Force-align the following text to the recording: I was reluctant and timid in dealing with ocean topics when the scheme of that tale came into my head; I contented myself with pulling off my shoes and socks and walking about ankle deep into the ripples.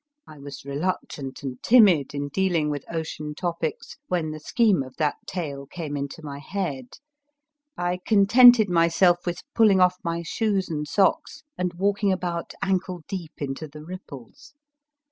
I 0.25 0.39
was 0.39 0.65
reluctant 0.65 1.43
and 1.43 1.61
timid 1.61 2.15
in 2.15 2.29
dealing 2.29 2.71
with 2.71 2.85
ocean 2.91 3.35
topics 3.35 3.97
when 4.07 4.31
the 4.31 4.39
scheme 4.39 4.81
of 4.81 4.95
that 4.97 5.17
tale 5.27 5.67
came 5.67 5.95
into 5.95 6.23
my 6.25 6.39
head; 6.39 6.97
I 7.77 7.99
contented 8.03 8.67
myself 8.67 9.27
with 9.27 9.43
pulling 9.53 9.79
off 9.79 9.97
my 10.03 10.23
shoes 10.23 10.69
and 10.69 10.87
socks 10.87 11.43
and 11.55 11.75
walking 11.75 12.11
about 12.11 12.55
ankle 12.63 13.03
deep 13.07 13.33
into 13.37 13.67
the 13.67 13.83
ripples. 13.85 14.55